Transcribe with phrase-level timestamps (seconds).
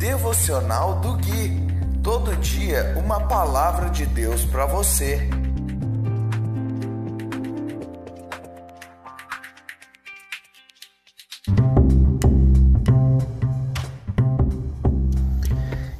[0.00, 1.60] Devocional do Gui.
[2.02, 5.28] Todo dia uma palavra de Deus para você.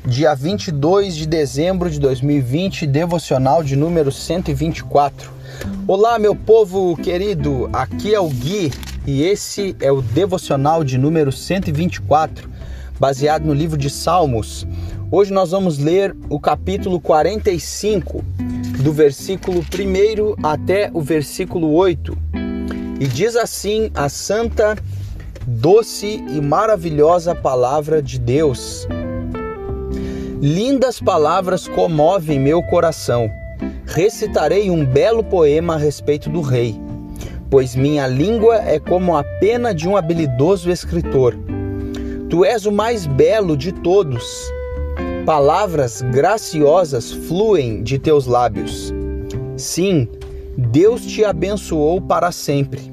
[0.07, 5.31] Dia 22 de dezembro de 2020, devocional de número 124.
[5.87, 8.73] Olá, meu povo querido, aqui é o Gui
[9.07, 12.49] e esse é o devocional de número 124
[13.01, 14.67] baseado no livro de Salmos.
[15.11, 18.23] Hoje nós vamos ler o capítulo 45,
[18.83, 22.17] do versículo 1 até o versículo 8.
[23.01, 24.77] E diz assim a santa,
[25.47, 28.87] doce e maravilhosa palavra de Deus.
[30.43, 33.31] Lindas palavras comovem meu coração.
[33.87, 36.79] Recitarei um belo poema a respeito do rei,
[37.49, 41.35] pois minha língua é como a pena de um habilidoso escritor.
[42.31, 44.49] Tu és o mais belo de todos.
[45.27, 48.95] Palavras graciosas fluem de teus lábios.
[49.57, 50.07] Sim,
[50.57, 52.93] Deus te abençoou para sempre.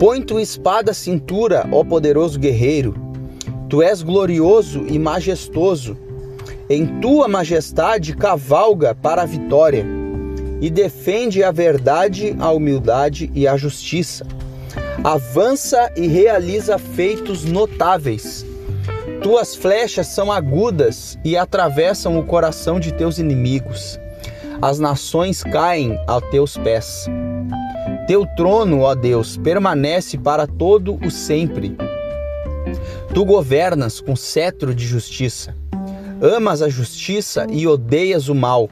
[0.00, 2.92] Põe tua espada à cintura, ó poderoso guerreiro.
[3.68, 5.96] Tu és glorioso e majestoso.
[6.68, 9.86] Em tua majestade cavalga para a vitória
[10.60, 14.26] e defende a verdade, a humildade e a justiça
[15.04, 18.46] avança e realiza feitos notáveis.
[19.20, 23.98] Tuas flechas são agudas e atravessam o coração de teus inimigos.
[24.60, 27.06] As nações caem a teus pés.
[28.06, 31.76] Teu trono, ó Deus, permanece para todo o sempre.
[33.12, 35.56] Tu governas com cetro de justiça.
[36.20, 38.70] Amas a justiça e odeias o mal.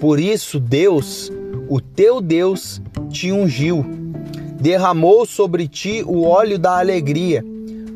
[0.00, 1.32] Por isso, Deus,
[1.68, 3.99] o teu Deus, te ungiu
[4.60, 7.42] derramou sobre ti o óleo da alegria,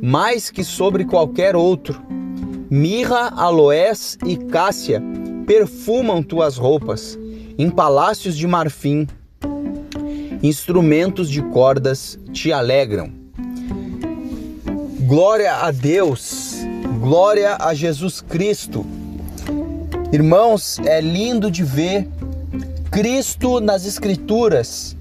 [0.02, 2.02] mais que sobre qualquer outro.
[2.70, 5.02] Mirra, aloés e cássia
[5.46, 7.18] perfumam tuas roupas,
[7.58, 9.06] em palácios de marfim.
[10.42, 13.12] Instrumentos de cordas te alegram.
[15.00, 16.56] Glória a Deus,
[17.00, 18.86] glória a Jesus Cristo.
[20.10, 22.08] Irmãos, é lindo de ver
[22.90, 24.96] Cristo nas Escrituras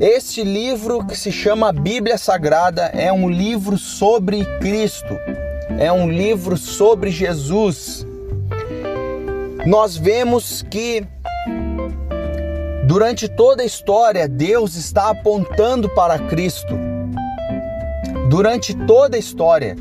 [0.00, 5.14] este livro que se chama Bíblia Sagrada é um livro sobre Cristo,
[5.78, 8.06] é um livro sobre Jesus.
[9.66, 11.06] Nós vemos que
[12.86, 16.78] durante toda a história Deus está apontando para Cristo.
[18.30, 19.76] Durante toda a história.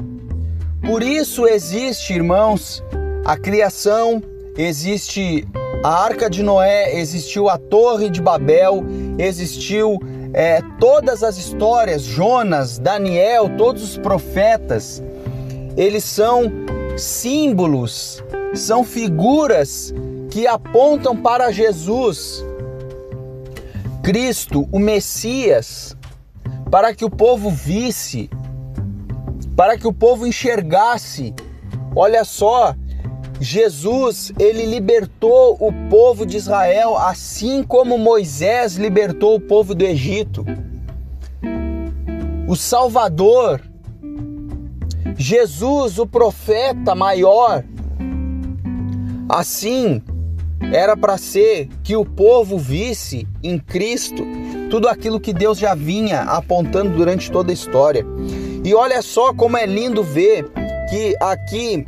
[0.85, 2.83] Por isso existe, irmãos,
[3.23, 4.21] a criação,
[4.57, 5.47] existe
[5.81, 8.83] a Arca de Noé, existiu a Torre de Babel,
[9.17, 9.97] existiu
[10.33, 15.03] é, todas as histórias, Jonas, Daniel, todos os profetas,
[15.75, 16.51] eles são
[16.97, 18.23] símbolos,
[18.53, 19.93] são figuras
[20.29, 22.45] que apontam para Jesus,
[24.03, 25.95] Cristo, o Messias,
[26.69, 28.29] para que o povo visse,
[29.55, 31.33] para que o povo enxergasse.
[31.95, 32.75] Olha só,
[33.39, 40.45] Jesus, ele libertou o povo de Israel assim como Moisés libertou o povo do Egito.
[42.47, 43.61] O Salvador,
[45.15, 47.63] Jesus, o profeta maior,
[49.29, 50.01] assim
[50.73, 54.23] era para ser que o povo visse em Cristo
[54.69, 58.05] tudo aquilo que Deus já vinha apontando durante toda a história.
[58.63, 60.45] E olha só como é lindo ver
[60.89, 61.85] que aqui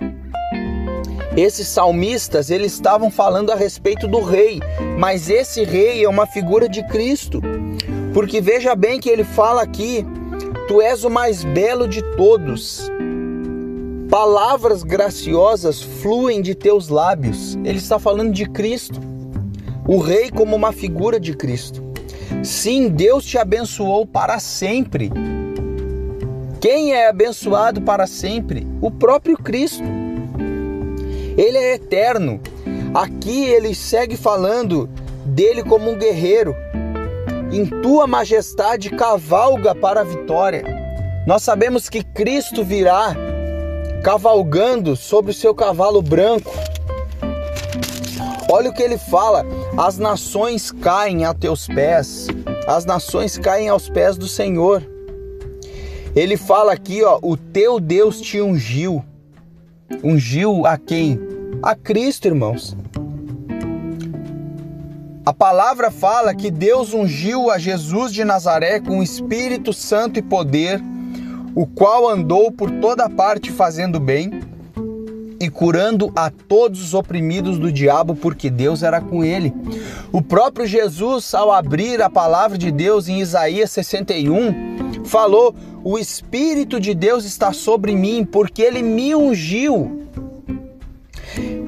[1.35, 4.59] esses salmistas, eles estavam falando a respeito do rei,
[4.97, 7.41] mas esse rei é uma figura de Cristo.
[8.13, 10.05] Porque veja bem que ele fala aqui:
[10.67, 12.91] Tu és o mais belo de todos.
[14.09, 17.55] Palavras graciosas fluem de teus lábios.
[17.63, 18.99] Ele está falando de Cristo.
[19.87, 21.81] O rei como uma figura de Cristo.
[22.43, 25.09] Sim, Deus te abençoou para sempre.
[26.59, 28.67] Quem é abençoado para sempre?
[28.81, 30.00] O próprio Cristo.
[31.37, 32.39] Ele é eterno.
[32.93, 34.87] Aqui ele segue falando
[35.25, 36.55] dele como um guerreiro.
[37.51, 40.63] Em tua majestade cavalga para a vitória.
[41.27, 43.15] Nós sabemos que Cristo virá
[44.03, 46.51] cavalgando sobre o seu cavalo branco.
[48.49, 49.45] Olha o que ele fala:
[49.77, 52.27] as nações caem a teus pés,
[52.67, 54.83] as nações caem aos pés do Senhor.
[56.15, 59.03] Ele fala aqui, ó, o teu Deus te ungiu.
[60.03, 61.19] Ungiu a quem?
[61.61, 62.75] A Cristo, irmãos.
[65.23, 70.21] A palavra fala que Deus ungiu a Jesus de Nazaré com o Espírito Santo e
[70.21, 70.81] poder,
[71.53, 74.31] o qual andou por toda parte fazendo bem,
[75.39, 79.51] e curando a todos os oprimidos do diabo, porque Deus era com ele.
[80.11, 86.79] O próprio Jesus, ao abrir a palavra de Deus em Isaías 61, falou: O Espírito
[86.79, 90.07] de Deus está sobre mim, porque ele me ungiu.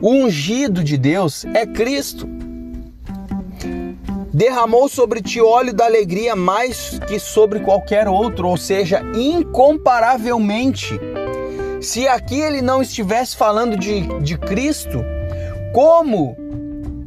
[0.02, 2.28] O ungido de Deus é Cristo.
[4.34, 11.00] Derramou sobre ti óleo da alegria mais que sobre qualquer outro, ou seja, incomparavelmente.
[11.80, 15.04] Se aqui ele não estivesse falando de, de Cristo,
[15.72, 16.36] como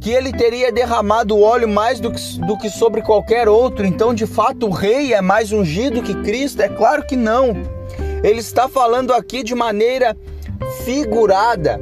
[0.07, 3.85] que ele teria derramado óleo mais do que, do que sobre qualquer outro?
[3.85, 6.61] Então, de fato, o rei é mais ungido que Cristo?
[6.61, 7.49] É claro que não.
[8.23, 10.15] Ele está falando aqui de maneira
[10.85, 11.77] figurada.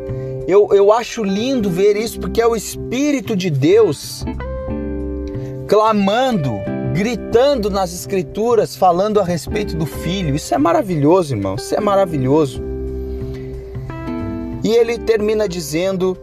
[0.48, 4.26] Eu, eu acho lindo ver isso porque é o Espírito de Deus
[5.68, 6.52] clamando,
[6.96, 10.34] gritando nas Escrituras, falando a respeito do Filho.
[10.34, 11.58] Isso é maravilhoso, irmão.
[11.58, 12.60] Isso é maravilhoso.
[14.64, 16.18] E ele termina dizendo: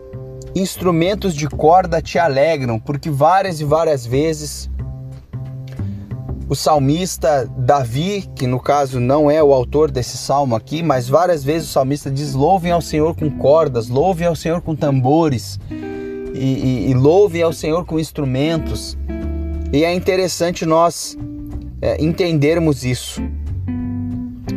[0.54, 4.70] instrumentos de corda te alegram, porque várias e várias vezes
[6.48, 11.42] o salmista Davi, que no caso não é o autor desse salmo aqui, mas várias
[11.42, 16.44] vezes o salmista diz: louvem ao Senhor com cordas, louvem ao Senhor com tambores, e,
[16.44, 18.98] e, e louvem ao Senhor com instrumentos.
[19.72, 21.16] E é interessante nós
[21.80, 23.22] é, entendermos isso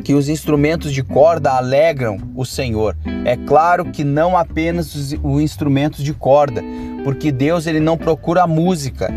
[0.03, 2.95] que os instrumentos de corda alegram o Senhor.
[3.23, 6.61] É claro que não apenas os, os instrumentos de corda,
[7.03, 9.11] porque Deus ele não procura música.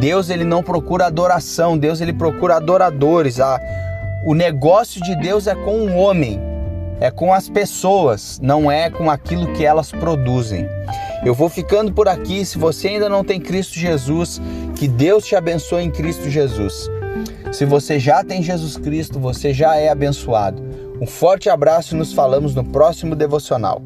[0.00, 3.38] Deus ele não procura adoração, Deus ele procura adoradores.
[4.26, 6.40] O negócio de Deus é com o homem,
[7.00, 10.66] é com as pessoas, não é com aquilo que elas produzem.
[11.24, 12.44] Eu vou ficando por aqui.
[12.46, 14.40] Se você ainda não tem Cristo Jesus,
[14.74, 16.88] que Deus te abençoe em Cristo Jesus.
[17.52, 20.62] Se você já tem Jesus Cristo, você já é abençoado.
[21.00, 23.82] Um forte abraço e nos falamos no próximo devocional.